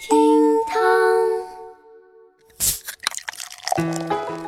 [0.00, 0.16] 厅
[0.66, 0.80] 堂，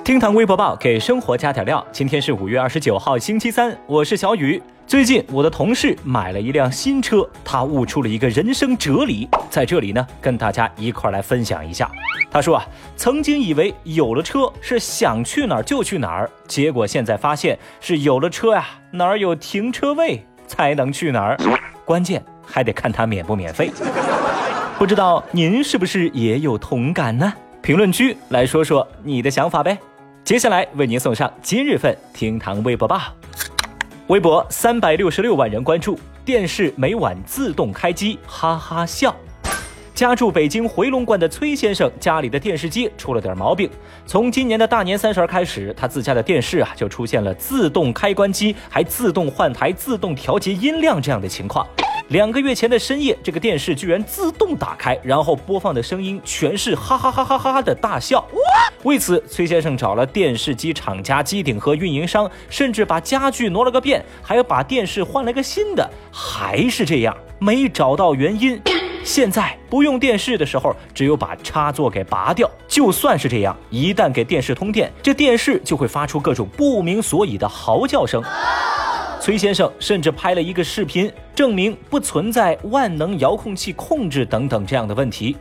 [0.03, 1.87] 厅堂微博报给生活加点料。
[1.93, 4.63] 今天是五月二十九号，星期三，我是小雨。
[4.87, 11.93] 最近我的同事买了一辆新车，他悟出了一个人生哲理，在这里呢跟大家一块儿来分享一下。
[12.31, 12.67] 他说啊，
[12.97, 21.37] 曾经以为有了车是想去哪儿就去哪儿，结果现在发现是有了车呀，哪儿有停车位才能去哪儿，
[21.85, 23.71] 关键还得看他免不免费。
[24.79, 27.33] 不知道您是不是也有同感呢？
[27.61, 29.79] 评论区来说说你的想法呗。
[30.25, 33.01] 接下来为您送上今日份厅堂微博报。
[34.09, 39.15] 微博三百六十六万人关注，电视每晚自动开机，哈哈笑。
[39.95, 43.71] 家住北京回龙观的崔先生家里的电视机出了点毛病，
[44.05, 51.65] 从今年的大年三十开始，他自家的电视啊就出现了自动开关机，还自动换台、自动调节音量这样的情况。
[52.13, 58.23] 两个月前的深夜，这个电视居然自动打开，然后播放的声音全是哈哈哈哈哈哈的大笑。
[58.83, 68.61] 为此，崔先生找了电视机厂家、机顶盒运营商，甚至把家具挪了个遍，还要把电视换了个新的，还是这样，没找到原因。
[69.03, 72.51] 现在不用电视的时候，只有把插座给拔掉。
[72.69, 78.23] 就算是这样，一旦给电视通电，这电视就会发出各种不明所以的嚎叫声。
[79.23, 85.37] 崔先生甚至拍了一个视频，证明不存在万能遥控器控制等等这样的问题。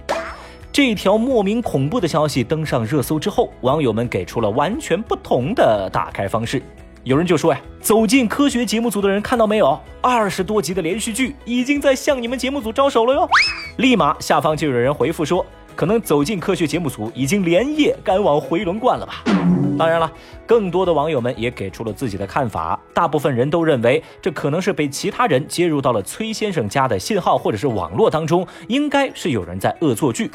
[0.72, 6.62] 这条莫名恐怖的消息登上热搜之后，网友们给出了完全不同的打开方式。
[7.04, 9.80] 有人就说呀：“走进科学节目组的人看到没有？
[10.00, 13.28] 二十多集的连续剧已经在向你们节目组招手了哟！”
[13.78, 15.44] 立马下方就有人回复说。
[15.74, 19.24] 可能走进科学节目组已经连夜赶往回龙观了吧？
[19.80, 20.12] 当然了，
[20.52, 22.78] 更多的网友们也给出了自己的看法。
[22.94, 30.30] 大部分人都认为，这可能是被其他人接入到了崔先生家的信号或者是网络当中，应该是有人在恶作剧。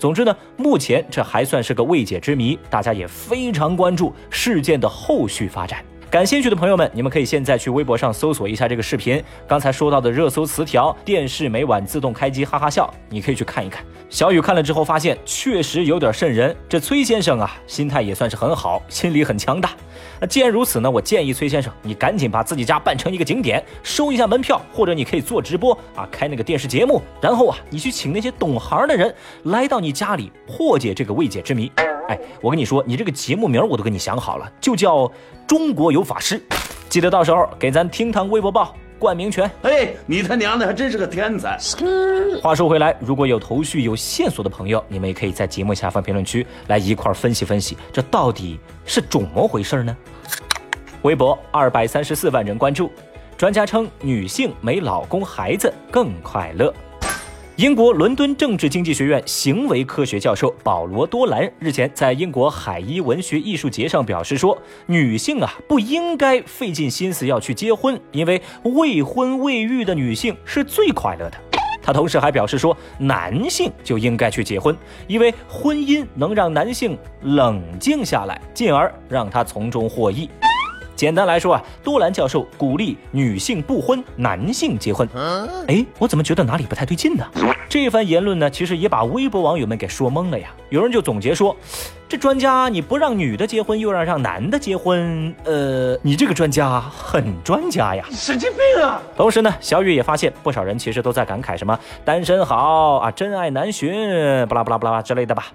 [0.00, 5.91] 总之呢，目前这还算是个未解之谜，大家也非常关注事件的后续发展。
[6.12, 9.24] 感兴趣的朋友们，你们可以现在去微博上搜索一下这个视频。
[9.48, 13.82] 刚才说到的热搜词条，电视每晚自动开机，哈哈笑，你可以去看一看。
[14.10, 16.54] 小雨看了之后发现，确实有点瘆人。
[16.68, 19.70] 这崔先生啊，心态也算是很好，心理很强大。
[20.20, 29.14] 那既然如此呢，我建议崔先生，你赶紧把自己家办成一个景点，收一下门票，或者你可以做直播啊，开那个电视节目，然后啊，你去请那些懂行的人
[29.44, 31.72] 来到你家里破解这个未解之谜。
[32.12, 34.98] 哎，我跟你说，你这个节目名我都给你想好了，就叫
[35.46, 36.38] 《中国有法师》，
[36.90, 39.50] 记得到时候给咱厅堂微博报冠名权。
[39.62, 41.58] 哎，你他娘的还真是个天才！
[42.42, 49.96] 话说回来，如果有头绪、有线索的朋友，你们也可以在节目下方评论区来一块分析分析，这到底是怎么回事呢？
[51.00, 52.92] 微博二百三十四万人关注，
[53.38, 56.72] 专家称女性没老公孩子更快乐。
[57.56, 71.36] 英国伦敦政治经济学院行为科学教授保罗多兰日前在英国海伊文学艺术节上表示说：“女性啊，不应该费尽心思要去结婚，因为未婚未育的女性是最快乐的。
[71.84, 74.74] ”他同时还表示说：“男性就应该去结婚，
[75.06, 80.30] 因为婚姻能让男性冷静下来，进而让他从中获益。”
[81.02, 85.08] 简单来说啊，多兰教授鼓励女性不婚，男性结婚。
[85.66, 87.26] 哎，我怎么觉得哪里不太对劲呢？
[87.68, 90.54] 这番言论呢，其实也把微博网友们给说懵了呀。
[90.68, 91.56] 有人就总结说，
[92.08, 99.02] 这专家你不让女的结婚，又让让男的结婚，呃，你这个专家很专家呀，神经病啊！
[99.16, 105.46] 同时呢，小雨也发现不少人其实都在感慨什么单身好啊，真爱难寻，巴拉巴拉巴拉之类的吧。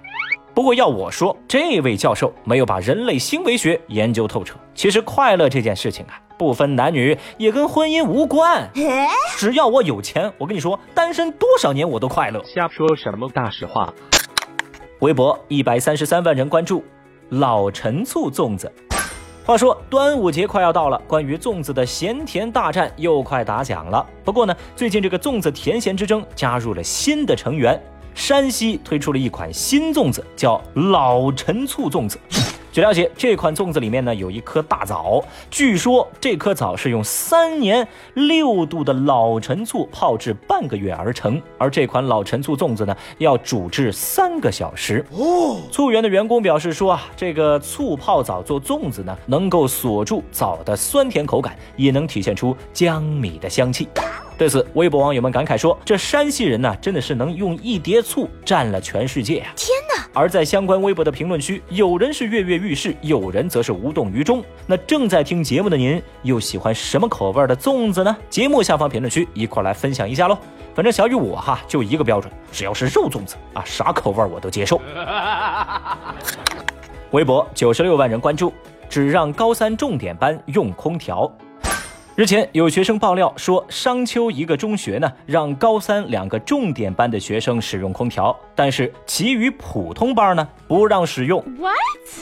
[0.58, 4.56] 不过要我说，这位教授没有把人类行为学研究透彻。
[4.74, 8.68] 其实快乐这件事情啊，不分男女，也跟婚姻无关。
[9.38, 12.42] 只要我有钱，我跟你说，单身多少年我都快乐。
[12.42, 13.94] 瞎说什么大实话？
[14.98, 16.82] 微博一百三十三万人关注，
[17.28, 18.68] 老陈醋粽子。
[19.44, 24.04] 话说端午节快要到了，关于粽子的咸甜大战又快打响了。
[24.24, 27.80] 不过呢，最近这个粽子甜咸之争加入了新的成员。
[28.18, 32.18] 山西推出了一款新粽子，叫老陈醋粽子。
[32.72, 45.04] 据了解，这款粽子里面呢有一颗大枣，据说这颗枣是用三年六度的老陈醋泡制半个月而成，而这款老陈醋粽子呢要煮制三个小时。
[45.12, 53.86] 哦，醋园的员工表示说啊，这个醋泡枣做粽子呢，能够锁住枣的酸甜口感，也能体现出江米的香气。
[54.38, 60.08] 对此，微博网友们感慨说：“这山西人呢，真的是能用一碟醋占了全世界呀！”天哪！
[60.14, 64.40] 而在相关微博的评论区，有人是跃跃欲试，有人则是无动于衷。
[64.64, 68.16] 那正在听节目的您，又喜欢什么口味的粽子呢？
[68.30, 70.38] 节目下方评论区一块来分享一下喽！
[70.72, 74.80] 反正小雨我哈就一个标准，只要是肉粽子啊，啥口味我都接受。
[77.10, 78.52] 微博九十六万人关注，
[78.88, 81.28] 只让高三重点班用空调。
[82.18, 91.40] 日前，有学生爆料说，商丘一个中学呢，让高三两个重点班的学生使用空调，但是其余普通班呢，不让使用。
[91.60, 91.76] What？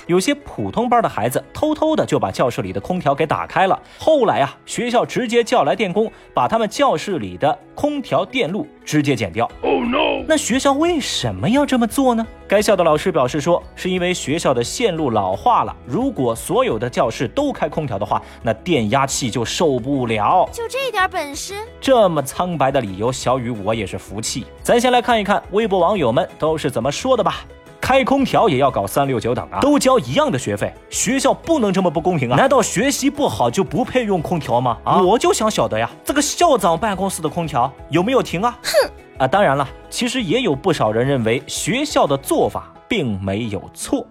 [0.06, 3.80] 有些普通班的孩子偷偷的就把教室里的空调给打开了。
[3.98, 9.48] 后来啊，学校直接叫来电工，把他们教室里的空调电路直接剪掉。
[9.62, 10.24] Oh no！
[10.26, 12.26] 那学校为什么要这么做呢？
[12.48, 20.48] 该校的老师表示说，是因为学校的线路老化了，如果所有的教室都开空调的话，那电压器就受不了。
[20.50, 21.54] 就这点本事？
[21.80, 24.46] 这么苍白的理由，小雨我也是服气。
[24.62, 27.44] 咱先来看一看微博网友们都是怎么说的吧。
[27.86, 29.60] 开空调也要搞三六九等啊？
[29.60, 32.36] 都交一样的学费，学校不能这么不公平啊？
[32.36, 34.76] 难道学习不好就不配用空调吗？
[34.82, 38.58] 啊，我就想晓得呀，这个校长办公室的空调有没有停啊？
[38.60, 38.90] 哼！
[39.18, 44.04] 啊，当然了，其实也有不少人认为学校的做法并没有错。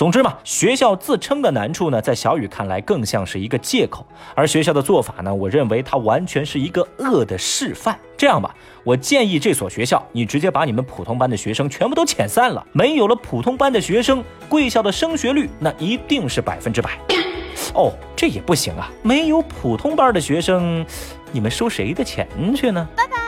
[0.00, 7.94] 总之嘛，学校自称的难处呢，在小雨看来更像是一个借口，而学校的做法呢，我认为它完全是一个恶的示范。
[8.16, 12.66] 这样吧，我建议这所学校，你直接把你们普通班的学生全部都遣散了。
[12.72, 16.98] 没有了普通班的学生，贵校的升学率那一定是百分之百。
[17.74, 20.82] 哦，这也不行啊，没有普通班的学生，
[21.30, 22.26] 你们收谁的钱
[22.56, 22.88] 去呢？
[22.96, 23.18] 拜拜。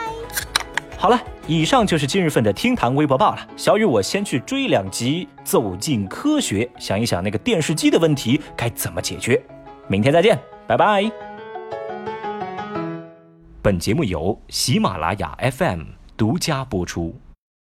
[0.97, 3.47] 好了，以上就是今日份的听谈微博报了。
[3.57, 9.41] 小雨，我先去追两集《走进科学》，想一想那个电视机的问题该怎么解决。
[9.89, 11.11] 明天再见，拜拜。
[13.61, 15.81] 本节目由喜马拉雅 FM
[16.15, 17.13] 独家播出。